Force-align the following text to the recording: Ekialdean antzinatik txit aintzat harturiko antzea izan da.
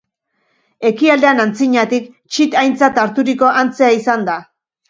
Ekialdean 0.89 1.43
antzinatik 1.43 2.09
txit 2.37 2.59
aintzat 2.65 3.01
harturiko 3.05 3.55
antzea 3.63 3.93
izan 4.03 4.27
da. 4.33 4.43